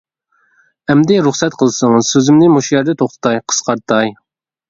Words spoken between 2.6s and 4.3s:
يەردە توختىتاي، قىسقارتاي.